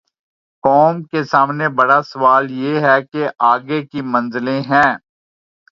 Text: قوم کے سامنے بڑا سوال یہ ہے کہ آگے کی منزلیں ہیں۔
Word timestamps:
قوم 0.63 1.03
کے 1.03 1.23
سامنے 1.23 1.67
بڑا 1.77 2.01
سوال 2.03 2.51
یہ 2.61 2.79
ہے 2.79 2.97
کہ 3.11 3.21
آگے 3.51 3.81
کی 3.85 4.01
منزلیں 4.13 4.61
ہیں۔ 4.61 4.91